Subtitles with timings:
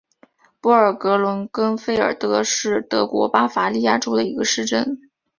[0.59, 4.99] 布尔格伦根费尔德是德国巴伐利亚州的一个市镇。